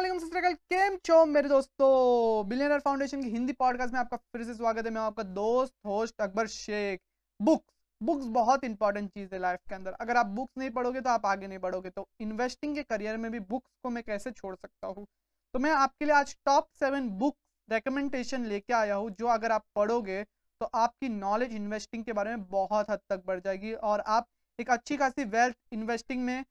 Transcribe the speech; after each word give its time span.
मेरे 0.00 1.48
दोस्तों? 1.48 2.48
Billionaire 2.48 2.80
foundation 2.80 3.22
की 3.22 3.28
हिंदी 3.28 3.52
पॉडकास्ट 3.52 3.92
में 3.92 4.00
आपका 4.00 4.16
फिर 4.16 4.44
से 4.44 4.54
स्वागत 4.54 4.84
है। 4.86 4.90
मैं 4.90 5.00
आपका 5.00 5.22
दोस्त 5.22 5.72
host 5.86 6.20
Akbar 6.20 6.46
Shaikh. 6.46 7.00
Books 7.40 7.72
books 8.00 8.26
बहुत 8.26 8.64
इंपॉर्टेंट 8.64 9.08
चीज़ 9.10 9.34
है 9.34 9.40
लाइफ 9.40 9.60
के 9.68 9.74
अंदर। 9.74 9.92
अगर 9.92 10.16
आप 10.16 10.26
बुक्स 10.26 10.58
नहीं 10.58 10.70
पढ़ोगे 10.70 11.00
तो 11.00 11.10
आप 11.10 11.26
आगे 11.26 11.46
नहीं 11.46 11.58
बढ़ोगे। 11.58 11.90
तो 11.90 12.06
इन्वेस्टिंग 12.20 12.74
के 12.74 12.82
करियर 12.82 13.16
में 13.16 13.30
भी 13.32 13.40
बुक्स 13.40 13.70
को 13.82 13.90
मैं 13.90 14.02
कैसे 14.04 14.30
छोड़ 14.30 14.54
सकता 14.56 14.86
हूँ? 14.86 15.06
तो 15.54 15.58
मैं 15.58 15.70
आपके 15.70 16.04
लिए 16.04 16.14
आज 16.14 16.36
टॉप 16.46 16.68
सेवन 16.80 17.08
बुक्स 17.18 17.72
रिकमेंडेशन 17.72 18.44
लेके 18.44 18.72
आया 18.72 18.94
हूँ, 18.94 19.10
जो 19.10 19.26
अगर 19.26 19.52
आप 19.52 19.64
पढ़ोगे 19.76 20.22
तो 20.60 20.66
आपकी 20.74 21.08
नॉलेज 21.08 21.54
इन्वेस्टिंग 21.54 22.04
के 22.04 22.12
बारे 22.12 22.30
में 22.30 22.48
बहुत 22.50 22.90
हद 22.90 23.00
तक 23.10 23.22
बढ़ 23.26 23.40
जाएगी। 23.40 23.72
और 23.72 24.00
आप 24.00 24.28
एक 24.58 24.70
अच्छी 24.70 24.96
खासी 24.96 25.24
वेल्थ 25.26 25.56
इन्वेस्टिंग 25.72 26.24
में 26.24 26.44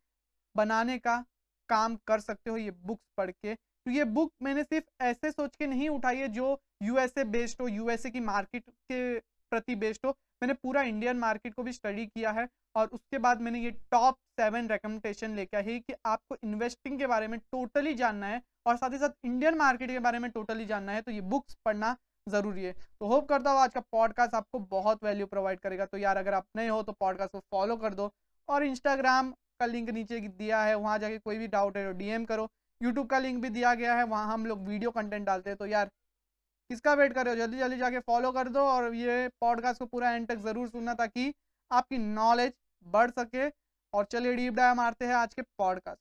बनाने 0.55 0.97
का 0.99 1.23
काम 1.69 1.95
कर 2.07 2.19
सकते 2.19 2.49
हो 2.49 2.57
ये 2.57 2.71
बुक्स 2.71 3.05
पढ़ 3.17 3.31
के। 3.31 3.55
तो 3.55 3.91
ये 3.91 4.03
बुक 4.05 4.31
मैंने 4.43 4.63
सिर्फ़ 4.63 5.03
ऐसे 5.03 5.31
सोच 5.31 5.55
के 5.55 5.67
नहीं 5.67 5.89
उठाई 5.89 6.17
है 6.17 6.27
जो 6.29 6.59
यूएसए 6.83 7.23
बेस्ड 7.25 7.61
हो 7.61 7.67
यूएसए 7.67 8.09
की 8.09 8.19
मार्केट 8.21 8.63
के 8.69 9.19
प्रति 9.51 9.75
बेस्ड 9.77 10.05
हो। 10.05 10.11
मैंने 10.41 10.53
पूरा 10.53 10.81
इंडियन 10.83 11.17
मार्केट 11.17 11.53
को 11.53 11.63
भी 11.63 11.71
स्टडी 11.73 12.05
किया 12.05 12.31
है 12.31 12.47
और 12.75 12.87
उसके 12.87 13.17
बाद 13.17 13.41
मैंने 13.41 13.59
ये 13.59 13.71
टॉप 13.91 14.17
सेवन 14.39 14.67
रिकमेंडेशन 14.69 15.35
लेके 15.35 15.57
आई 15.57 15.79
कि 15.79 15.93
आपको 16.05 16.35
इन्वेस्टिंग 16.43 16.99
के 16.99 17.07
बारे 17.07 17.27
में 17.27 17.39
टोटली 17.41 17.93
जानना 17.93 18.27
है 18.27 18.41
और 18.65 18.77
साथ 18.77 18.93
ही 18.93 18.97
साथ 18.97 19.25
इंडियन 19.25 19.55
मार्केट 19.57 19.91
के 19.91 19.99
बारे 19.99 20.19
में 20.19 20.29
टोटली 20.31 20.65
जानना 20.65 20.91
है 20.91 21.01
तो 21.01 21.11
ये 21.11 21.21
बुक्स 21.23 21.55
पढ़ना 21.65 21.95
ज़रूरी 22.27 22.63
है। 22.63 22.73
तो 22.73 23.07
होप 23.07 23.27
करता 23.29 23.51
हूँ 23.51 23.59
आज 23.59 23.73
का 23.73 23.79
पॉडकास्ट 23.91 24.35
आपको 24.35 24.59
बहुत 24.59 25.03
वैल्यू 25.03 25.25
प्रोवाइड 25.27 25.59
करेगा। 25.59 25.85
तो 25.85 25.97
यार 25.97 26.17
अगर 26.17 26.33
आप 26.33 26.45
नए 26.55 26.67
हो 26.67 26.81
तो 26.83 26.91
पॉडकास्ट 26.91 27.31
को 27.31 27.39
फॉलो 27.51 27.77
कर 27.77 27.93
दो 27.93 28.11
और 28.49 28.63
इंस्टाग्राम 28.63 29.33
का 29.59 29.65
लिंक 29.65 29.89
नीचे 29.89 30.19
दिया 30.21 30.61
है, 30.63 30.75
वहाँ 30.75 30.97
जाके 30.99 31.17
कोई 31.19 31.37
भी 31.37 31.47
डाउट 31.47 31.77
है 31.77 31.85
तो 31.85 31.97
डीएम 31.97 32.25
करो। 32.25 32.47
यूट्यूब 32.81 33.07
का 33.09 33.19
लिंक 33.19 33.41
भी 33.41 33.49
दिया 33.49 33.73
गया 33.73 33.95
है, 33.95 34.03
वहाँ 34.05 34.33
हम 34.33 34.45
लोग 34.45 34.67
वीडियो 34.67 34.91
कंटेंट 34.91 35.25
डालते 35.25 35.49
हैं। 35.49 35.57
तो 35.57 35.65
यार, 35.65 35.89
किसका 36.69 36.93
वेट 36.93 37.13
कर 37.13 37.25
रहे 37.25 37.33
हो? 37.33 37.39
जल्दी 37.39 37.57
जल्दी 37.59 37.77
जाके 37.77 37.99
फॉलो 38.01 38.31
कर 38.31 38.49
दो 38.49 38.59
और 38.61 38.93
ये 38.95 39.27
पॉडकास्ट 39.41 39.79
को 39.79 39.85
पूरा 39.85 40.11
एंड 40.11 40.27
तक 40.27 40.37
ज़रूर 40.39 40.67
सुनना 40.69 40.93
ताकि 40.93 41.33
आपकी 41.71 41.97
नॉलेज 41.97 42.53
बढ़ 42.85 43.11
सके। 43.11 43.49
और 43.93 44.05
चलिए 44.05 44.35
डीप 44.35 44.53
डाइव 44.53 44.75
मारते 44.75 45.05
हैं 45.05 45.13
आज 45.15 45.33
के 45.33 45.41
पॉडकास्ट 45.41 45.99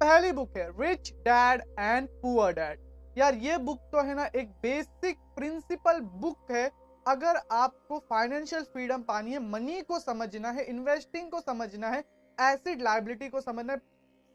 पहली 0.00 0.32
बुक 0.32 0.56
है 0.56 0.70
rich 0.80 1.12
dad 1.24 1.62
and 1.78 2.08
poor 2.22 2.52
dad 2.52 2.91
यार, 3.16 3.34
ये 3.36 3.56
बुक 3.60 3.78
तो 3.92 4.02
है 4.02 4.14
ना, 4.14 4.24
एक 4.26 4.50
बेसिक 4.62 5.18
प्रिंसिपल 5.36 6.00
बुक 6.00 6.50
है। 6.50 6.70
अगर 7.06 7.36
आपको 7.52 7.98
फाइनेंशियल 8.10 8.62
फ्रीडम 8.64 9.02
पानी 9.04 9.32
है 9.32 9.38
मनी 9.42 9.80
को 9.82 9.98
समझना 10.00 10.50
है 10.50 10.64
इन्वेस्टिंग 10.66 11.30
को 11.30 11.40
समझना 11.42 11.88
है 11.88 11.98
एसिड 12.38 12.82
लाइबिलिटी 12.82 13.28
को 13.28 13.40
समझना 13.40 13.72
है, 13.72 13.78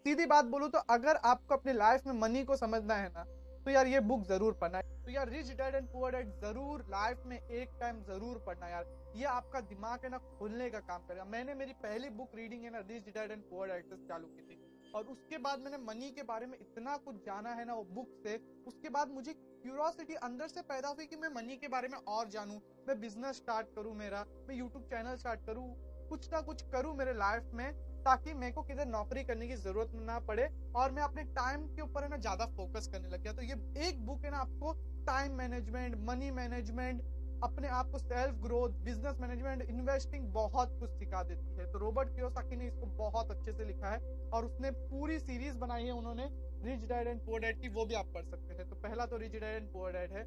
सीधी 0.05 0.25
बात 0.25 0.45
बोलूँ 0.45 0.70
तो 0.70 0.80
अगर 0.89 1.16
आपको 1.25 1.55
अपने 1.55 1.73
लाइफ 1.73 2.05
में 2.08 2.14
मनी 2.16 2.44
को 2.44 2.55
समझना 2.58 2.95
है 2.95 3.09
ना 3.09 3.23
तो 3.66 3.72
यार 3.72 3.88
ये 3.88 4.00
बुक 4.02 4.23
ज़रूर 4.25 4.53
पढ़ना 4.53 4.78
है। 4.78 5.03
तो 5.05 5.11
यार 5.11 5.30
rich 5.30 5.48
dad 5.52 5.75
and 5.75 5.88
poor 5.88 6.11
dad 6.11 6.30
ज़रूर 6.42 6.86
लाइफ 6.89 7.23
में 7.25 7.38
एक 7.38 7.70
टाइम 7.80 8.02
ज़रूर 8.03 8.44
पढ़ना 8.45 8.70
यार। 8.70 8.86
ये 9.16 9.25
आपका 9.28 9.61
दिमाग 9.64 10.03
है 10.03 10.09
ना, 10.09 10.17
खुलने 10.39 10.70
का 10.70 10.80
काम 10.81 11.02
करेगा। 11.02 11.25
मैंने 11.25 11.53
मेरी 11.55 11.73
पहली 11.83 12.09
बुक 12.11 12.36
रीडिंग 12.36 12.64
है 12.64 12.70
ना 12.70 12.80
rich 12.89 13.09
dad 13.09 13.31
and 13.31 13.42
poor 13.44 13.67
dad 13.67 13.86
से 13.86 13.95
चालू 14.08 14.28
की 14.28 14.42
थी। 14.44 14.64
और 14.96 15.04
उसके 15.06 15.38
बाद 15.38 15.60
मैंने 15.60 15.78
मनी 15.78 16.12
के 16.12 16.24
बारे 16.24 16.46
में 16.46 16.58
इतना 16.62 16.96
कुछ 16.98 17.16
जाना 17.26 17.54
है 17.54 17.66
ना 17.66 17.74
वो 17.74 17.84
बुक 17.84 18.10
से, 18.24 18.36
उसके 18.68 18.90
बाद 18.90 19.12
मुझे 19.12 19.34
क्यूरोसिटी 19.34 20.14
अंदर 20.24 20.48
से 20.48 20.62
पैदा 20.62 20.90
हुई 20.90 21.06
कि 21.06 21.16
मैं 21.16 21.30
मनी 21.36 21.58
के 21.58 21.68
बारे 21.68 21.88
में 21.88 21.98
और 21.98 22.30
जानूं। 22.30 22.60
मैं 22.88 23.00
बिज़नेस 23.02 23.36
स्टार्ट 23.36 23.68
करूँ 23.76 23.96
मेरा, 23.96 24.26
मैं 24.50 24.56
यूट्यूब 24.56 24.84
चैनल 24.84 25.16
स्टार्ट 25.16 25.46
करूँ, 25.46 25.68
कुछ 26.10 26.32
ना 26.34 26.42
कुछ 26.42 26.62
करूँ 26.72 26.96
मेरे 26.96 27.14
लाइफ 27.14 27.52
में, 27.54 27.72
ताकि 28.04 28.34
मेरे 28.34 28.52
को 28.52 28.62
किधर 28.62 28.86
नौकरी 28.86 29.24
करने 29.24 29.48
की 29.48 29.56
ज़रूरत 29.56 29.92
ना 30.02 30.20
पड़े 30.20 30.48
और 30.76 30.92
मैं 30.92 31.04
अपने 31.04 31.23
टाइम 31.34 31.66
के 31.67 31.82
ऊपर 31.82 32.04
है 32.04 32.10
ना 32.10 32.17
ज़्यादा 32.17 32.45
फोकस 32.45 32.88
करने 32.88 33.10
लग 33.10 33.23
गया। 33.23 33.34
तो 33.34 33.42
ये 33.42 33.88
एक 33.88 34.06
बुक 34.06 34.26
है 34.26 34.32
ना 34.32 34.38
आपको 34.38 34.73
टाइम 35.06 35.34
मैनेजमेंट 35.34 35.95
मनी 36.10 36.32
मैनेजमेंट 36.32 37.02
अपने 37.43 37.67
आप 37.70 37.89
को 37.92 37.98
self 37.99 38.36
growth 38.42 38.70
business 38.83 39.17
management 39.21 39.61
investing 39.64 40.23
बहुत 40.33 40.77
कुछ 40.80 40.89
सिखा 40.92 41.21
देती 41.23 41.55
है। 41.55 41.65
तो 41.71 41.80
रॉबर्ट 41.80 42.09
कियोसाकी 42.15 42.55
ने 42.55 42.67
इसको 42.67 42.86
बहुत 42.98 43.31
अच्छे 43.31 43.53
से 43.53 43.65
लिखा 43.65 43.89
है 43.89 43.99
और 44.33 44.45
उसने 44.45 44.71
पूरी 44.71 45.20
सीरीज़ 45.20 45.58
बनाई 45.58 45.83
है 45.83 45.92
उन्होंने 45.93 46.27
rich 46.64 46.87
dad 46.89 47.08
and 47.08 47.20
poor 47.25 47.39
dad 47.39 47.61
की 47.61 47.70
वो 47.70 47.86
भी 47.86 47.95
आप 47.95 48.11
पढ़ 48.14 48.25
सकते 48.25 48.53
हैं। 48.53 48.70
तो 48.70 48.75
पहला 48.77 49.05
तो 49.05 49.17
rich 49.17 49.31
dad 49.33 49.55
and 49.55 49.71
poor 49.73 49.92
dad 49.92 50.11
है। 50.11 50.23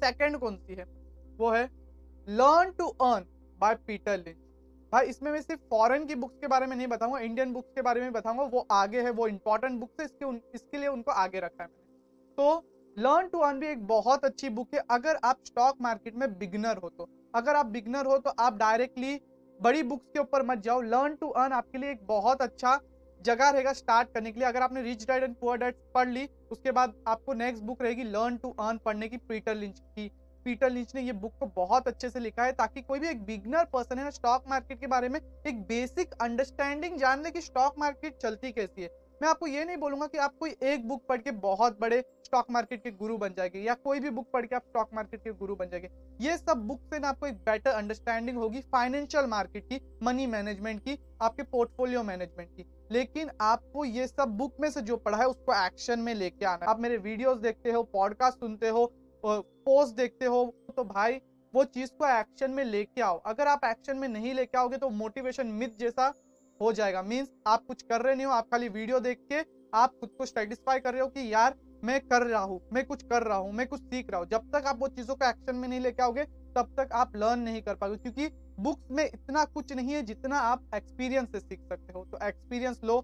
सेकंड 0.00 0.38
कौन 0.38 0.56
सी 0.58 0.74
है? 0.74 0.86
वो 1.38 1.50
है 1.50 1.64
learn 2.28 2.70
to 2.78 2.86
earn 2.86 3.26
by 3.60 3.74
Peter 3.86 4.18
Lynch 4.18 4.36
भाई 4.92 5.06
इसमें 5.06 5.30
मैं 5.32 5.40
सिर्फ़ 5.42 5.60
फॉरेन 5.70 6.06
की 6.06 6.14
बुक्स 6.16 6.38
के 6.40 6.46
बारे 6.46 6.66
में 6.66 6.76
नहीं 6.76 6.86
बताऊँगा 6.88 7.18
इंडियन 7.20 7.52
बुक्स 7.52 7.72
के 7.74 7.82
बारे 7.82 8.00
में 8.00 8.12
बताऊँगा। 8.12 8.42
वो 8.44 8.66
आगे 8.72 9.02
है 9.02 9.10
वो 9.12 9.26
इंपॉर्टेंट 9.28 9.78
बुक्स 9.80 10.00
है 10.00 10.06
इसके 10.06 10.24
उन, 10.24 10.40
इसके 10.54 10.78
लिए 10.78 10.88
उनको 10.88 11.10
आगे 11.12 11.40
रखा 11.40 11.62
है 11.62 11.68
मैंने। 11.68 12.34
तो 12.38 12.46
लर्न 12.96 13.28
टू 13.28 13.38
अर्न 13.38 13.58
भी 13.60 13.66
एक 13.66 13.86
बहुत 13.86 14.24
अच्छी 14.24 14.48
बुक 14.50 14.74
है। 14.74 14.80
अगर 14.90 15.18
आप 15.24 15.38
स्टॉक 15.46 15.76
मार्केट 15.80 16.14
में 16.14 16.28
बिगनर 16.38 16.76
हो 16.76 16.88
तो। 16.88 17.08
अगर 17.34 17.56
आप 17.56 17.66
बिगनर 17.68 18.06
हो 18.06 18.16
तो 18.18 18.30
आप 18.40 18.56
डायरेक्टली 18.58 19.20
बड़ी 19.60 19.82
बुक्स 19.82 20.08
के 20.08 20.20
ऊपर 20.20 20.42
मत 20.46 20.58
जाओ। 20.58 20.80
लर्न 20.82 21.14
टू 21.14 21.28
अर्न 21.30 21.52
आपके 21.52 21.78
लिए 21.78 21.90
एक 21.90 22.06
बहुत 22.06 22.42
अच्छा 22.42 22.78
जगह 23.20 23.50
रहेगा 23.50 23.72
स्टार्ट 23.72 24.12
करने 24.14 24.32
के 24.32 24.40
लिए। 24.40 24.48
अगर 24.48 24.62
आपने 24.62 24.82
rich 24.82 25.06
dad 25.08 25.22
and 25.22 25.34
poor 25.36 25.58
dad 25.58 25.76
पढ़ 25.94 26.08
ली, 26.08 26.28
उसके 26.50 26.72
बाद 26.72 26.94
आपको 27.08 27.34
नेक्स्ट 27.34 27.62
बुक 27.64 27.82
रहेगी 27.82 28.04
लर्न 28.04 28.36
टू 28.36 28.50
अर्न 28.60 28.78
पढ़ने 28.78 29.08
की। 29.08 29.16
पीटर 29.18 29.54
लिंच 29.54 29.78
की। 29.78 30.10
पीटर 30.46 30.70
लिंच 30.70 30.94
ने 30.94 31.02
ये 31.02 31.12
बुक 31.14 31.32
को 31.40 31.46
बहुत 31.56 31.88
अच्छे 31.88 32.08
से 32.10 32.20
लिखा 32.20 32.44
है 32.44 32.52
ताकि 32.52 32.82
कोई 32.82 33.00
भी 33.00 33.08
एक 33.08 33.24
बिगनर 33.24 33.64
पर्सन 33.64 33.98
है 33.98 34.04
ना 34.04 34.10
स्टॉक 34.10 34.44
मार्केट 34.50 34.80
के 34.80 34.86
बारे 34.86 35.08
में 35.08 35.20
एक 35.20 35.60
बेसिक 35.62 36.14
अंडरस्टैंडिंग 36.22 36.98
जान 36.98 37.22
ले 37.22 37.30
कि 37.30 37.40
स्टॉक 37.40 37.74
मार्केट 37.78 38.16
चलती 38.16 38.52
कैसी 38.52 38.82
है। 38.82 38.88
मैं 39.20 39.28
आपको 39.28 39.46
ये 39.46 39.64
नहीं 39.64 39.76
बोलूँगा 39.76 40.06
कि 40.06 40.18
आप 40.18 40.36
कोई 40.40 40.50
एक 40.64 40.86
बुक 40.88 41.02
पढ़ 41.08 41.20
के 41.20 41.30
बहुत 41.30 41.78
बड़े 41.80 42.00
स्टॉक 42.24 42.50
मार्केट 42.50 42.82
के 42.82 42.90
गुरु 42.92 43.16
बन 43.18 43.34
जाएँगे 43.36 43.58
या 43.58 43.74
कोई 43.76 44.00
भी 44.00 44.10
बुक 44.10 44.30
पढ़ 44.32 44.46
के 44.46 44.56
आप 44.56 44.62
स्टॉक 44.62 44.90
मार्केट 44.94 45.20
के 45.20 45.32
गुरु 45.32 45.56
बन 45.56 45.68
जाएँगे। 45.68 45.88
ये 46.20 46.36
सब 46.38 46.62
बुक 46.68 46.80
से 46.84 46.98
ना 46.98 47.08
आपको 47.08 47.26
एक 47.26 47.34
बेटर 47.44 47.70
अंडरस्टैंडिंग 47.70 48.38
होगी 48.38 48.60
फाइनेंशियल 48.72 49.26
मार्केट 49.26 49.64
की 49.64 49.80
मनी 50.02 50.26
मैनेजमेंट 50.26 50.80
की, 50.80 50.98
आपके 51.22 51.42
पोर्टफोलियो 51.44 52.02
मैनेजमेंट 52.02 52.50
की। 52.50 52.64
लेकिन 52.92 53.30
आपको 53.40 53.84
ये 53.84 54.06
सब 54.06 54.36
बुक 54.38 54.56
में 54.60 54.70
से 54.70 54.82
जो 54.82 54.96
पढ़ा 54.98 55.18
है 55.18 55.26
उसको 55.26 55.54
एक्शन 55.66 55.98
में 55.98 56.14
लेके 56.14 56.46
आना। 56.46 56.70
आप 56.70 56.80
मेरे 56.80 56.96
वीडियोस 56.98 57.38
देखते 57.38 57.70
हो 57.70 57.82
पॉडकास्ट 57.92 58.38
सुनते 58.38 58.68
हो 58.68 58.90
पोस्ट 59.24 59.96
देखते 59.96 60.26
हो 60.26 60.44
तो 60.76 60.84
भाई 60.86 61.20
वो 61.54 61.64
चीज़ 61.66 61.90
को 61.92 62.06
एक्शन 62.08 62.50
में 62.50 62.64
लेके 62.64 63.00
आओ। 63.02 63.18
अगर 63.26 63.48
आप 63.48 63.64
एक्शन 63.64 63.96
में 63.96 64.08
नहीं 64.08 64.34
लेके 64.34 64.58
आओगे 64.58 64.76
तो 64.76 64.90
मोटिवेशन 64.90 65.46
मिथ 65.46 65.78
जैसा 65.78 66.12
हो 66.60 66.72
जाएगा। 66.72 67.02
मीन्स 67.02 67.28
आप 67.46 67.64
कुछ 67.66 67.82
कर 67.82 68.02
रहे 68.02 68.14
नहीं 68.14 68.26
हो, 68.26 68.32
आप 68.32 68.48
खाली 68.50 68.68
वीडियो 68.68 69.00
देख 69.00 69.18
के 69.32 69.44
आप 69.72 69.90
खुद 69.90 70.10
को 70.18 70.26
सेटिस्फाई 70.26 70.80
कर 70.80 70.92
रहे 70.92 71.02
हो 71.02 71.08
कि 71.08 71.32
यार, 71.32 71.54
मैं 71.84 72.00
कर 72.00 72.22
रहा 72.22 72.42
हूँ, 72.42 72.60
मैं 72.72 72.84
कुछ 72.84 73.02
कर 73.02 73.22
रहा 73.22 73.36
हूँ, 73.36 73.52
मैं 73.52 73.66
कुछ 73.66 73.80
सीख 73.80 74.10
रहा 74.10 74.20
हूँ। 74.20 74.28
जब 74.28 74.50
तक 74.52 74.66
आप 74.66 74.78
वो 74.80 74.88
चीज़ों 74.88 75.14
को 75.14 75.28
एक्शन 75.28 75.56
में 75.56 75.68
नहीं 75.68 75.80
लेके 75.80 76.02
आओगे, 76.02 76.24
तब 76.56 76.74
तक 76.78 76.92
आप 76.92 77.16
लर्न 77.16 77.40
नहीं 77.40 77.62
कर 77.62 77.74
पाओगे। 77.74 77.96
क्योंकि 77.96 78.28
बुक्स 78.60 78.90
में 78.90 79.04
इतना 79.04 79.44
कुछ 79.44 79.72
नहीं 79.72 79.92
है 79.92 80.02
जितना 80.02 80.38
आप 80.38 80.64
एक्सपीरियंस 80.74 81.28
से 81.28 81.40
सीख 81.40 81.60
सकते 81.60 81.92
हो। 81.92 82.04
तो 82.04 82.18
एक्सपीरियंस 82.26 82.80
लो, 82.84 83.00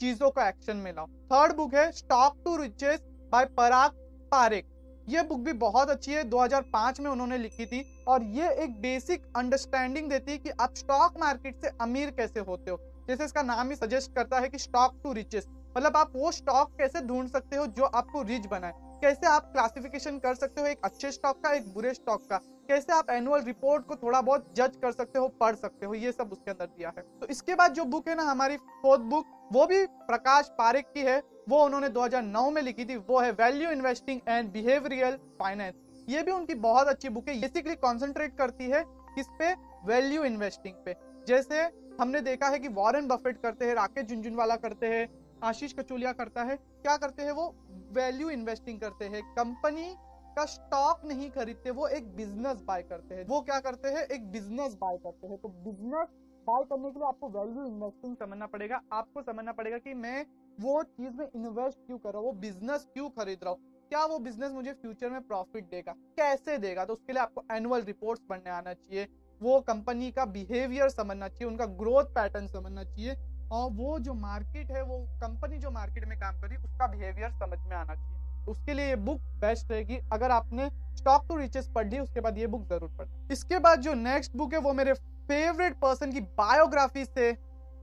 चीज़ों 0.00 0.30
को 0.30 0.40
एक्शन 0.40 0.76
में 0.76 0.92
लाओ। 0.92 1.06
थर्ड 1.06 1.56
बुक 1.56 1.74
है 1.74 1.90
stock 1.92 2.42
to 2.44 2.56
riches 2.56 3.00
by 3.32 3.44
Parag 3.56 3.90
Parekh 4.32 4.68
ये 5.08 5.22
बुक 5.22 5.38
भी 5.40 5.52
बहुत 5.52 5.90
अच्छी 5.90 6.12
है 6.12 6.22
2005 6.24 7.00
में 7.00 7.10
उन्होंने 7.10 7.38
लिखी 7.38 7.66
थी 7.66 7.82
और 8.08 8.22
ये 8.22 8.50
एक 8.64 8.80
बेसिक 8.80 9.22
अंडरस्टैंडिंग 9.36 10.10
देती 10.10 10.32
है 10.32 10.38
कि 10.38 10.50
आप 10.50 10.74
स्टॉक 10.74 11.18
मार्केट 11.20 11.56
से 11.56 11.70
अमीर 11.80 12.10
कैसे 12.10 12.40
होते 12.40 12.70
हो। 12.70 12.76
जैसे 13.08 13.24
इसका 13.24 13.42
नाम 13.42 13.70
ही 13.70 13.76
सजेस्ट 13.76 14.14
करता 14.14 14.38
है 14.38 14.48
कि 14.48 14.58
स्टॉक 14.58 15.00
टू 15.04 15.12
रिचेस 15.12 15.46
मतलब 15.76 15.96
आप 15.96 16.12
वो 16.16 16.32
स्टॉक 16.32 16.76
कैसे 16.78 17.00
ढूंढ 17.00 17.28
सकते 17.28 17.56
हो 17.56 17.66
जो 17.66 17.84
आपको 17.84 18.22
रिच 18.22 18.46
बनाए? 18.46 18.72
कैसे 19.02 19.26
आप 19.26 19.42
क्लासिफिकेशन 19.52 20.18
कर 20.18 20.34
सकते 20.34 20.60
हो 20.60 20.66
एक 20.66 20.78
अच्छे 20.84 21.10
स्टॉक 21.12 21.42
का, 21.44 21.52
एक 21.52 21.74
बुरे 21.74 21.94
स्टॉक 21.94 22.22
का? 22.30 22.36
कैसे 22.68 22.92
आप 22.92 23.10
एनुअल 23.10 23.42
रिपोर्ट 23.42 23.86
को 23.86 23.96
थोड़ा 23.96 24.20
बहुत 24.20 24.52
जज 24.56 24.76
कर 24.82 24.92
सकते 24.92 25.18
हो, 25.18 25.28
पढ़ 25.28 25.54
सकते 25.54 25.86
हो? 25.86 25.94
ये 25.94 26.12
सब 26.12 26.32
उसके 26.32 26.50
अंदर 26.50 26.66
दिया 26.66 26.92
है। 26.96 27.02
तो 27.20 27.26
इसके 27.26 27.54
बाद 27.54 27.72
जो 27.72 27.84
बुक 27.84 28.08
है 28.08 28.14
ना, 28.14 28.22
हमारी 28.22 28.56
फोर्थ 28.56 29.00
बुक 29.00 29.26
वो 29.52 29.66
भी 29.66 29.86
प्रकाश 29.86 30.48
पारिक 30.48 30.86
की 30.86 31.00
है। 31.00 31.22
वो 31.48 31.64
उन्होंने 31.64 31.88
2009 31.88 32.50
में 32.50 32.62
लिखी 32.62 32.84
थी। 32.84 32.96
वो 32.96 33.20
है 33.20 33.30
value 33.32 33.70
investing 33.70 34.20
and 34.28 34.52
behavioural 34.52 35.16
finance 35.40 35.74
ये 36.08 36.22
भी 36.22 36.30
उनकी 36.30 36.54
बहुत 36.54 36.88
अच्छी 36.88 37.08
बुक 37.08 37.28
है। 37.28 37.40
बेसिकली 37.40 37.74
कॉन्सेंट्रेट 37.74 38.36
करती 38.38 38.64
है 38.64 38.84
किस 38.86 39.26
पे? 39.38 39.54
वैल्यू 39.84 40.24
इन्वेस्टिंग 40.24 40.74
पे। 40.74 40.96
जैसे 41.28 41.87
हमने 42.00 42.20
देखा 42.20 42.48
है 42.48 42.58
कि 42.58 42.68
वॉरेन 42.68 43.08
बफेट 43.08 43.40
करते 43.42 43.66
हैं, 43.66 43.74
राकेश 43.74 44.04
झुंझुनवाला 44.04 44.56
करते 44.56 44.86
हैं, 44.86 45.08
आशीष 45.42 45.72
कचोलिया 45.72 46.12
करता 46.12 46.42
है। 46.42 46.56
क्या 46.56 46.96
करते 46.96 47.22
हैं 47.22 47.32
वो? 47.32 47.54
वैल्यू 47.92 48.30
इन्वेस्टिंग 48.30 48.80
करते 48.80 49.04
हैं। 49.04 49.22
कंपनी 49.34 49.94
का 50.36 50.44
स्टॉक 50.44 51.04
नहीं 51.04 51.30
खरीदते, 51.30 51.70
वो 51.70 51.86
एक 51.86 52.16
बिज़नेस 52.16 52.60
बाय 52.60 52.82
करते 52.82 53.14
हैं। 53.14 53.26
वो 53.26 53.40
क्या 53.40 53.60
करते 53.60 53.88
हैं? 53.88 54.04
एक 54.06 54.30
बिज़नेस 54.32 54.74
बाय 54.74 54.96
करते 54.96 55.26
हैं। 55.26 55.38
तो 55.38 55.48
बिज़नेस 55.48 56.08
बाय 56.46 56.64
करने 56.64 56.90
के 56.90 56.98
लिए 56.98 57.08
आपको 57.08 57.28
वैल्यू 57.28 57.64
इन्वेस्टिंग 57.64 58.16
समझना 58.16 58.46
पड़ेगा। 58.46 58.80
आपको 58.92 59.22
समझना 59.22 59.52
पड़ेगा 59.52 59.78
कि 59.78 59.94
मैं 59.94 60.26
वो 60.60 60.82
चीज़ 60.82 61.16
में 61.16 61.28
इन्वेस्ट 61.36 61.78
क्यों 61.86 61.98
कर 61.98 62.10
रहा 62.10 62.18
हूँ? 62.18 62.26
वो 62.26 62.32
बिज़नेस 62.32 62.86
क्यों 62.94 63.08
खरीद 63.08 63.38
रहा 63.42 63.52
हूँ? 63.52 63.58
क्या 63.88 64.04
वो 64.04 64.18
बिज़नेस 64.18 64.52
मुझे 64.52 64.72
फ्यूचर 64.72 65.10
में 65.10 65.20
प्रॉफिट 65.20 65.64
देगा? 65.64 65.92
कैसे 65.92 66.58
देगा? 66.58 66.84
तो 66.84 66.92
उसके 66.92 67.12
लिए 67.12 67.22
आपको 67.22 67.44
एनुअल 67.52 67.82
रिपोर्ट्स 67.82 68.22
पढ़ने 68.28 68.50
आना 68.50 68.74
चाहिए। 68.74 69.08
वो 69.42 69.60
कंपनी 69.60 70.10
का 70.10 70.24
बिहेवियर 70.24 70.88
समझना 70.88 71.28
चाहिए, 71.28 71.50
उनका 71.50 71.66
ग्रोथ 71.66 72.04
पैटर्न 72.04 72.46
समझना 72.46 72.84
चाहिए, 72.84 73.16
और 73.52 73.70
वो 73.70 73.98
जो 73.98 74.14
मार्केट 74.14 74.70
है, 74.70 74.82
वो 74.82 75.08
कंपनी 75.20 75.58
जो 75.58 75.70
मार्केट 75.70 76.04
में 76.04 76.18
काम 76.18 76.40
कर 76.40 76.46
रही 76.46 76.56
है, 76.56 76.62
उसका 76.62 76.86
बिहेवियर 76.86 77.30
समझ 77.30 77.58
में 77.58 77.76
आना 77.76 77.94
चाहिए। 77.94 78.44
उसके 78.48 78.74
लिए 78.74 78.86
ये 78.86 78.96
बुक 78.96 79.20
बेस्ट 79.40 79.70
रहेगी। 79.70 79.98
अगर 80.12 80.30
आपने 80.30 80.70
स्टॉक 80.96 81.28
टू 81.28 81.36
रिचेस 81.36 81.68
पढ़ 81.68 81.88
ली, 81.88 81.98
उसके 81.98 82.20
बाद 82.20 82.38
ये 82.38 82.46
बुक 82.46 82.62
ज़रूर 82.62 82.88
पढ़ना। 82.88 83.28
इसके 83.32 83.58
बाद 83.58 83.80
जो 83.80 83.94
नेक्स्ट 83.94 84.36
बुक 84.36 84.52
है, 84.52 84.58
वो 84.58 84.72
मेरे 84.72 84.92
फेवरेट 85.28 85.74
पर्सन 85.74 86.12
की 86.12 86.20
बायोग्राफी 86.20 87.04
से 87.04 87.38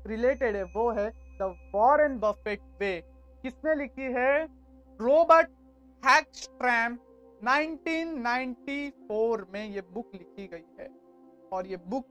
रिलेटेड 0.07 0.55
है, 0.55 0.63
वो 0.63 0.91
है 0.91 1.13
द 1.41 1.55
वॉरेन 1.75 2.19
बफेट 2.19 2.61
वे 2.79 3.03
किसने 3.43 3.75
लिखी 3.75 4.13
है? 4.13 4.47
रॉबर्ट 4.99 5.47
हैकस्ट्रैम 6.03 6.97
1994 7.41 9.45
में 9.53 9.65
ये 9.65 9.81
बुक 9.93 10.11
लिखी 10.13 10.47
गई 10.47 10.65
है। 10.79 11.04
और 11.55 11.67
ये 11.67 11.77
बुक 11.87 12.05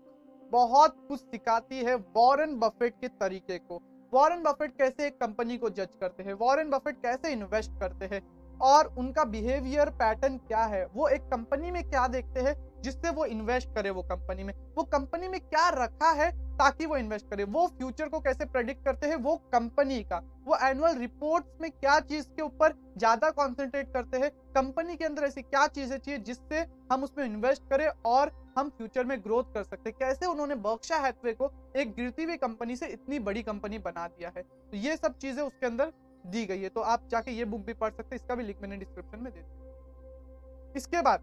बहुत 0.52 0.96
कुछ 1.08 1.20
सिखाती 1.20 1.78
है 1.84 1.94
वॉरेन 1.94 2.58
बफेट 2.58 2.94
के 3.00 3.08
तरीके 3.10 3.58
को। 3.58 3.82
वॉरेन 4.12 4.42
बफेट 4.42 4.76
कैसे 4.78 5.06
एक 5.06 5.18
कंपनी 5.20 5.56
को 5.58 5.70
जज 5.70 5.94
करते 6.00 6.22
हैं? 6.22 6.32
वॉरेन 6.34 6.70
बफेट 6.70 6.96
कैसे 7.02 7.32
इन्वेस्ट 7.32 7.70
करते 7.80 8.14
हैं? 8.14 8.22
और 8.62 8.86
उनका 8.98 9.24
बिहेवियर 9.24 9.90
पैटर्न 9.92 10.36
क्या 10.38 10.64
है? 10.64 10.84
वो 10.86 11.08
एक 11.08 11.22
कंपनी 11.30 11.70
में 11.70 11.82
क्या 11.90 12.06
देखते 12.08 12.40
हैं 12.40 12.54
जिससे 12.82 13.10
वो 13.10 13.24
इन्वेस्ट 13.26 13.74
करे 13.74 13.90
वो 13.90 14.02
कंपनी 14.02 14.44
में? 14.44 14.52
वो 14.76 14.82
कंपनी 14.84 15.28
में 15.28 15.40
क्या 15.40 15.68
रखा 15.74 16.10
है 16.12 16.30
ताकि 16.58 16.86
वो 16.86 16.96
इन्वेस्ट 16.96 17.30
करे? 17.30 17.44
वो 17.44 17.66
फ्यूचर 17.68 18.08
को 18.08 18.20
कैसे 18.20 18.44
प्रेडिक्ट 18.44 18.84
करते 18.84 19.06
हैं? 19.06 19.16
वो 19.16 19.36
कंपनी 19.52 20.02
का। 20.04 20.22
वो 20.46 20.56
एनुअल 20.62 20.96
रिपोर्ट्स 20.98 21.60
में 21.60 21.70
क्या 21.70 21.98
चीज़ 22.02 22.26
के 22.26 22.42
ऊपर 22.42 22.74
ज़्यादा 22.98 23.30
कॉन्सेंट्रेट 23.32 23.92
करते 23.92 24.18
हैं? 24.18 24.30
कंपनी 24.54 24.96
के 24.96 25.04
अंदर 25.04 25.24
ऐसी 25.24 25.42
क्या 25.42 25.66
चीज़ें 25.68 25.98
चाहिए 25.98 26.20
जिससे 26.20 26.64
हम 26.92 27.04
उसमें 27.04 27.24
इन्वेस्ट 27.24 27.68
करें 27.70 27.88
और 28.06 28.32
हम 28.58 28.68
फ्यूचर 28.68 29.04
में 29.04 29.18
ग्रोथ 29.20 29.44
कर 29.44 29.62
सकते 29.62 29.90
हैं। 29.90 29.96
कैसे 29.98 30.26
उन्होंने 30.26 30.54
बर्कशा 30.54 30.96
हैथवे 30.96 31.32
को 31.32 31.50
एक 31.76 31.94
गिरती 31.94 32.24
हुई 32.24 32.36
कंपनी 32.36 32.76
से 32.76 32.86
इतनी 32.86 33.18
बड़ी 33.18 33.42
कंपनी 33.42 33.78
बना 33.78 34.06
दिया 34.08 34.32
है? 34.36 34.42
तो 34.42 34.76
ये 34.76 34.96
सब 34.96 35.18
चीज़ें 35.18 35.42
उसके 35.42 35.66
अंदर 35.66 35.92
दी 36.26 36.44
गई 36.46 36.62
है। 36.62 36.68
तो 36.68 36.80
आप 36.80 37.08
जाके 37.08 37.30
ये 37.30 37.44
बुक 37.44 37.60
भी 37.60 37.74
पढ़ 37.74 37.92
सकते 37.92 38.14
हैं। 38.14 38.22
इसका 38.22 38.34
भी 38.34 38.44
लिंक 38.44 38.60
मैंने 38.62 38.76
डिस्क्रिप्शन 38.76 39.18
में 39.18 39.32
दे 39.32 39.40
दिया। 39.40 40.72
इसके 40.76 41.02
बाद 41.02 41.20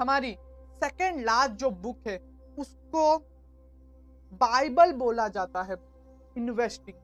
हमारी 0.00 0.36
सेकेंड 0.74 1.24
लास्ट 1.24 1.52
जो 1.52 1.70
बुक 1.70 2.06
है, 2.06 2.18
उसको 2.58 3.18
बाइबल 4.32 4.92
बोला 4.92 5.28
जाता 5.28 5.62
है 5.62 5.76
इन्वेस्टिंग 6.36 6.96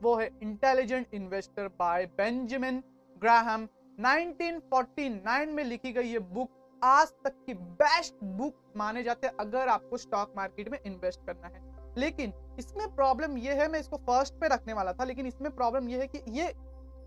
वो 0.00 0.14
है 0.16 0.30
intelligent 0.42 1.14
investor 1.14 1.68
by 1.68 2.06
Benjamin 2.06 2.82
Graham 3.18 3.68
1949 3.98 5.52
में 5.52 5.62
लिखी 5.64 5.92
गई 5.92 6.08
ये 6.08 6.18
बुक 6.18 6.50
आज 6.82 7.08
तक 7.24 7.34
की 7.46 7.54
बेस्ट 7.54 8.14
बुक 8.24 8.54
माने 8.76 9.02
जाते 9.02 9.26
हैं 9.26 9.34
अगर 9.40 9.68
आपको 9.68 9.96
स्टॉक 9.96 10.32
मार्केट 10.36 10.68
में 10.68 10.78
इन्वेस्ट 10.86 11.20
करना 11.26 11.48
है। 11.48 11.64
लेकिन 11.98 12.32
इसमें 12.58 12.94
प्रॉब्लम 12.94 13.36
ये 13.38 13.54
है, 13.54 13.68
मैं 13.68 13.80
इसको 13.80 13.96
फ़र्स्ट 13.96 14.34
पे 14.34 14.48
रखने 14.48 14.72
वाला 14.72 14.92
था, 14.92 15.04
लेकिन 15.04 15.26
इसमें 15.26 15.54
प्रॉब्लम 15.56 15.88
ये 15.88 16.00
है 16.00 16.06
कि 16.06 16.20
ये 16.30 16.52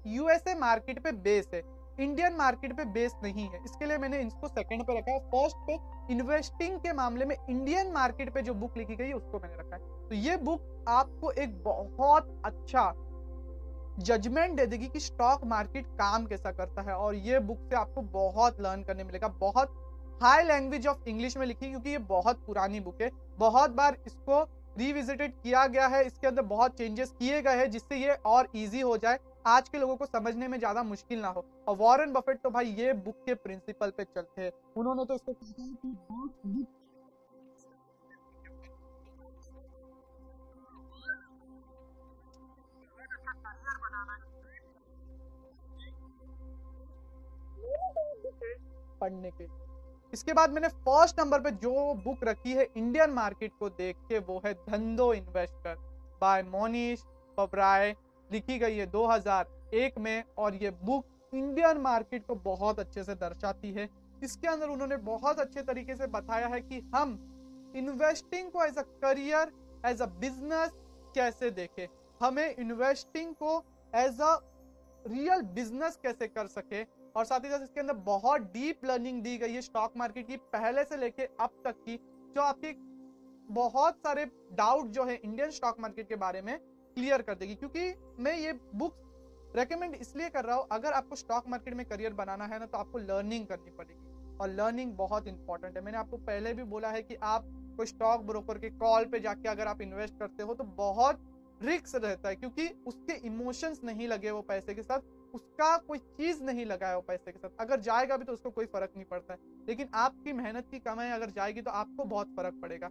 यूएसए 0.08 0.56
मार्केट 0.56 1.04
पे 1.04 1.12
बेस 1.12 1.50
है 1.54 1.62
इंडियन 2.00 2.36
मार्केट 2.36 2.76
पे 2.78 2.86
बेस 2.86 3.14
नहीं 3.24 3.48
है। 3.50 3.64
इसके 3.66 3.86
लिए 3.86 3.98
मैंने 3.98 4.20
इसको 4.20 4.48
सेकंड 4.48 4.84
पे 4.84 4.98
रखा 4.98 5.12
है। 5.12 5.20
फ़र्स्ट 5.20 5.58
पे 5.68 5.74
इन्वेस्टिंग 6.14 6.80
के 6.80 6.94
मामले 6.94 7.26
में 7.26 7.36
इंडियन 7.50 7.92
मार्केट 7.92 8.34
पे 8.34 8.42
जो 8.42 8.54
बुक 8.54 8.78
लिखी 8.78 8.96
गई 8.96 9.08
है, 9.08 9.14
उसको 9.14 9.40
मैंने 9.40 9.56
रखा 9.56 9.76
है। 9.76 10.08
तो 10.10 10.16
ये 10.16 10.38
बुक 10.38 10.86
आपको 10.88 11.32
एक 11.32 11.64
बहुत 11.64 12.42
अच्छा 12.46 12.92
जजमेंट 14.00 14.56
दे 14.58 14.66
देगी 14.66 14.88
कि 14.88 15.00
स्टॉक 15.00 15.44
मार्केट 15.46 15.86
काम 15.98 16.26
कैसा 16.26 16.52
करता 16.52 16.82
है 16.82 16.96
और 16.96 17.16
ये 17.18 17.40
बुक 17.42 17.68
से 17.70 17.76
आपको 17.76 18.02
बहुत 18.02 18.62
लर्न 18.62 18.84
करने 18.84 19.04
मिलेगा, 19.04 19.28
बहुत 19.30 19.74
हाई 20.22 20.44
लैंग्वेज 20.44 20.88
ऑफ़ 20.88 21.08
इंग्लिश 21.08 21.38
में 21.38 21.46
लिखी, 21.46 21.70
क्योंकि 21.70 21.90
ये 21.90 21.98
बहुत 21.98 22.46
पुरानी 22.48 22.80
बुक 22.80 23.02
है। 23.02 23.10
बहुत 23.38 23.72
बार 23.72 23.98
इसको 24.08 24.42
रिविजिटेड 24.78 25.34
किया 25.34 25.66
गया 25.68 25.88
है, 25.88 26.06
इसके 26.06 26.28
अंदर 26.28 26.42
बहुत 26.44 26.78
चेंजेस 26.78 27.12
किए 27.20 27.42
गए 27.42 27.58
हैं, 27.58 27.70
जिससे 27.72 27.98
ये 27.98 28.14
और 28.26 28.50
इजी 28.56 28.82
हो 28.82 28.98
जाए। 28.98 29.20
आज 29.48 29.70
के 29.70 29.78
लोगों 29.78 29.96
को 29.96 30.06
समझने 30.06 30.48
में 30.48 30.58
ज़्यादा 30.58 30.84
मुश्किल 30.84 31.20
ना 31.20 31.28
हो। 31.28 31.46
और 31.68 31.76
वॉरेन 31.78 32.14
बफेट 32.14 32.42
तो 32.42 32.50
भाई 32.50 32.66
ये 32.74 32.94
बुक 32.96 33.24
के 33.26 33.34
प्रिंसिपल 33.36 33.92
पे 33.98 34.04
चलते 34.06 34.42
हैं। 34.42 34.52
उन्होंने 34.78 35.06
तो 35.06 35.16
इसको 35.16 35.34
पढ़ने 49.02 49.32
के 49.32 49.48
इसके 50.14 50.34
बाद 50.34 50.54
मैंने 50.54 50.68
फ़र्स्ट 50.86 51.20
नंबर 51.20 51.42
पे 51.42 51.52
जो 51.64 51.94
बुक 52.04 52.24
रखी 52.24 52.54
है 52.54 52.68
इंडियन 52.78 53.12
मार्केट 53.12 53.52
को 53.60 53.70
देख 53.70 53.98
के 54.10 54.20
वो 54.20 54.42
है 54.46 54.54
धंधो 54.70 55.14
इन्वेस्टर 55.14 55.76
बाय 56.22 56.44
मोनिश 56.44 57.04
पबराय 57.38 57.96
लिखी 58.30 58.58
गई 58.60 58.78
है 58.78 58.92
2001 58.92 59.98
में 60.00 60.24
और 60.38 60.56
ये 60.56 60.70
बुक 60.84 61.06
इंडियन 61.34 61.78
मार्केट 61.78 62.26
को 62.26 62.36
बहुत 62.44 62.80
अच्छे 62.80 63.04
से 63.04 63.16
दर्शाती 63.16 63.72
है। 63.72 63.88
इसके 64.24 64.48
अंदर 64.48 64.70
उन्होंने 64.70 64.98
बहुत 65.06 65.40
अच्छे 65.40 65.62
तरीके 65.64 65.96
से 65.96 66.08
बताया 66.08 66.48
है 66.48 66.60
कि 66.62 66.80
हम 66.96 67.18
इन्वेस्टिंग 67.76 68.50
को 68.52 68.64
as 68.66 68.78
a 68.78 68.82
career 69.04 69.52
as 69.86 70.02
a 70.02 70.06
business 70.20 70.72
कैसे 71.16 71.50
देखें? 71.52 71.88
हमें 72.22 72.56
इन्वेस्टिंग 72.56 73.34
को 73.36 73.58
एज 73.94 74.22
अ 74.22 74.36
रियल 75.06 75.42
बिज़नेस 75.56 76.00
कैसे 76.04 76.28
कर 76.28 76.48
सके? 76.48 76.84
और 77.16 77.26
साथ 77.26 77.46
ही 77.46 77.50
साथ 77.50 77.64
इसके 77.64 77.80
अंदर 77.80 77.94
बहुत 78.06 78.42
डीप 78.54 78.86
लर्निंग 78.86 79.22
दी 79.24 79.38
गई 79.38 79.54
है 79.54 79.62
स्टॉक 79.62 79.94
मार्केट 79.98 80.28
की 80.28 80.38
पहले 80.54 80.84
से 80.84 80.98
लेके 80.98 81.24
अब 81.24 81.62
तक 81.66 81.76
की, 81.80 81.96
जो 82.36 82.42
आपके 82.42 82.74
बहुत 83.50 83.98
सारे 83.98 84.26
डाउट 84.54 84.88
जो 84.88 85.04
है 85.06 85.16
इंडियन 85.16 85.52
स्टॉक 85.52 85.80
मार्केट 85.80 86.10
के 86.10 86.16
बारे 86.18 86.42
में 86.42 86.58
क्लियर 86.60 87.22
कर 87.22 87.36
देगी। 87.36 87.56
क्योंकि 87.56 87.94
मैं 88.20 88.38
ये 88.38 88.54
बुक 88.54 89.06
रेकमेंड 89.56 89.96
इसलिए 89.96 90.30
कर 90.30 90.46
रहा 90.46 90.56
हूँ, 90.56 90.68
अगर 90.72 90.94
आपको 90.94 91.16
स्टॉक 91.16 91.48
मार्केट 91.50 91.74
में 91.74 91.86
करियर 91.86 92.14
बनाना 92.14 92.46
है 92.46 92.60
ना 92.60 92.66
तो 92.66 92.78
आपको 92.78 92.98
लर्निंग 93.00 93.46
करनी 93.48 93.72
पड़ेगी। 93.72 94.38
और 94.38 94.50
लर्निंग 94.50 94.92
बहुत 94.96 95.28
इंपॉर्टेंट 95.28 95.78
है। 95.78 95.84
मैंने 95.84 95.98
आपको 95.98 96.18
पहले 96.20 96.54
भी 96.54 96.64
बोला 96.66 96.90
है 96.90 97.02
कि 97.04 97.16
आप 97.16 97.46
कोई 97.78 97.86
स्टॉक 97.86 98.22
ब्रोकर 98.22 98.58
के 98.58 98.70
कॉल 98.72 99.06
पे 99.06 99.20
जाके 99.20 99.50
अगर 99.50 99.68
आप 99.68 99.82
इन्वेस्ट 99.82 100.20
करते 100.20 100.44
हो 100.44 100.54
तो 100.54 100.64
बहुत 100.64 101.26
रिक्स 101.62 101.96
रहता 101.96 102.30
है, 102.30 102.36
क्योंकि 102.36 102.68
उसके 102.88 103.14
इमोशंस 103.28 103.82
नहीं 103.84 104.08
लगे 104.08 104.32
वो 104.32 104.42
पैसे 104.44 104.74
के 104.76 104.84
साथ। 104.84 105.00
उसका 105.34 105.76
कोई 105.78 105.98
चीज़ 106.00 106.42
नहीं 106.44 106.66
लगाया 106.66 106.94
हो 106.94 107.02
पैसे 107.02 107.32
के 107.32 107.40
साथ। 107.40 107.50
अगर 107.60 107.80
जाएगा 107.82 108.18
भी 108.18 108.26
तो 108.26 108.34
उसको 108.34 108.50
कोई 108.52 108.66
फ़र्क 108.66 108.92
नहीं 108.96 109.06
पड़ता 109.06 109.34
है। 109.34 109.40
लेकिन 109.68 109.90
आपकी 109.96 110.34
मेहनत 110.34 110.68
की 110.72 110.80
कमाई 110.80 111.10
अगर 111.12 111.30
जाएगी 111.32 111.62
तो 111.62 111.72
आपको 111.74 112.04
बहुत 112.06 112.36
फ़र्क 112.38 112.60
पड़ेगा। 112.62 112.90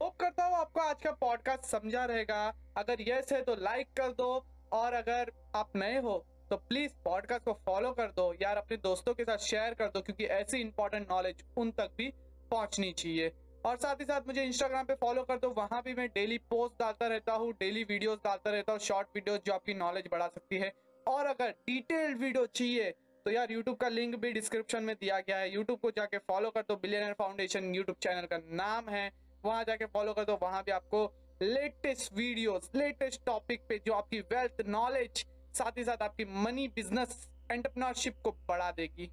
होप 0.00 0.16
करता 0.16 0.44
हूँ 0.44 0.56
आपको 0.56 0.80
आज 0.80 1.02
का 1.02 1.10
पॉडकास्ट 1.20 1.64
समझा 1.66 2.04
रहेगा। 2.04 2.46
अगर 2.76 3.00
यस 3.00 3.32
है 3.32 3.42
तो 3.42 3.54
लाइक 3.54 3.92
कर 3.96 4.12
दो 4.12 4.28
और 4.72 4.94
अगर 4.94 5.32
आप 5.56 5.76
नए 5.76 6.00
हो 6.00 6.18
तो 6.50 6.56
प्लीज़ 6.58 6.92
पॉडकास्ट 7.04 7.44
को 7.44 7.52
फॉलो 7.66 7.90
कर 7.92 8.10
दो 8.10 8.32
यार 8.42 8.56
अपने 8.56 8.76
दोस्तों 8.78 9.14
के 9.14 9.24
साथ 9.24 9.38
शेयर 9.40 9.74
कर 9.74 9.88
दो 9.88 10.00
क्योंकि 10.00 10.24
ऐसी 10.36 10.60
इंपॉर्टेंट 10.60 11.10
नॉलेज 11.10 11.44
उन 11.56 11.70
तक 11.70 11.94
भी 11.98 12.08
पहुंचनी 12.50 12.92
चाहिए। 12.92 13.32
और 13.66 13.76
साथ 13.76 14.00
ही 14.00 14.04
साथ 14.04 14.26
मुझे 14.26 14.42
इंस्टाग्राम 14.44 14.84
पे 14.84 14.94
फॉलो 14.94 15.22
कर 15.22 15.36
दो। 15.36 15.48
वहाँ 15.50 15.82
भी 15.82 15.94
मैं 15.94 16.08
डेली 16.08 16.38
पोस्ट 16.50 16.78
डालता 16.80 17.06
रहता 17.06 17.32
हूँ 17.32 17.52
डेली 17.52 17.82
वीडियोस 17.84 18.18
डालता 18.24 18.50
रहता 18.50 18.72
हूँ 18.72 18.80
शॉर्ट 18.80 19.08
वीडियोस 19.14 19.40
जो 19.46 19.52
आपकी 19.52 19.74
नॉलेज 19.74 20.08
बढ़ा 20.12 20.28
सकती 20.28 20.56
है। 20.56 20.72
और 21.10 21.26
अगर 21.26 21.54
डिटेल्ड 21.66 22.18
वीडियो 22.18 22.46
चाहिए 22.46 22.90
तो 23.26 23.30
यार 23.30 23.52
यूट्यूब 23.52 23.76
का 23.76 23.88
लिंक 23.88 24.14
भी 24.16 24.32
डिस्क्रिप्शन 24.32 24.82
में 24.82 24.94
दिया 24.96 25.18
गया 25.20 25.36
है। 25.36 25.52
यूट्यूब 25.54 25.78
को 25.78 25.90
जाके 25.90 26.18
फॉलो 26.18 26.50
कर 26.50 26.62
दो 26.62 26.76
बिलियनर 26.76 27.12
फाउंडेशन 27.12 27.74
यूट्यूब 27.74 27.96
चैनल 28.02 28.26
का 28.26 28.38
नाम 28.38 28.88
है। 28.88 29.10
वहाँ 29.44 29.64
जाके 29.64 29.86
फॉलो 29.86 30.12
कर 30.14 30.24
दो, 30.24 30.38
वहाँ 30.42 30.62
भी 30.62 30.72
आपको 30.72 31.04
लेटेस्ट 31.42 32.12
वीडियोस 32.12 32.70
लेटेस्ट 32.76 33.24
टॉपिक 33.26 33.66
पे 33.68 33.78
जो 33.86 33.92
आपकी 33.92 34.20
वेल्थ 34.32 34.62
नॉलेज 34.68 35.24
साथ 35.54 35.78
ही 35.78 35.84
साथ 35.84 36.02
आपकी 36.02 36.24
मनी 36.36 36.66
बिज़नेस 36.68 37.28
एंटरप्रेन्योरशिप 37.52 38.20
को 38.24 38.32
बढ़ा 38.48 38.70
देगी। 38.70 39.10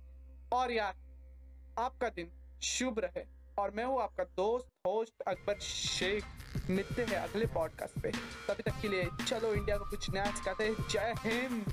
और 0.54 0.72
यार, 0.72 0.94
आपका 1.80 2.10
दिन 2.10 2.32
शुभ 2.64 3.00
रहे। 3.00 3.24
और 3.60 3.72
मैं 3.72 3.86
हूँ 3.86 4.02
आपका 4.02 4.24
दोस्त 4.24 4.68
होस्ट 4.88 5.22
अकबर 5.22 5.60
शेख। 5.60 6.24
मिलते 6.70 7.04
हैं 7.04 7.18
अगले 7.18 7.46
पॉडकास्ट 7.46 8.02
पे। 8.04 8.12
तभी 8.48 8.64
तक 8.64 8.82
के 8.82 8.88
लिए 8.88 9.08
चलो 9.28 9.54
इंडिया 9.54 9.78
को 9.78 9.86
कुछ 9.86 10.10
नया 10.10 10.26
सिखाते 10.26 10.64
हैं। 10.64 10.88
जय 10.90 11.14
हिंद! 11.18 11.66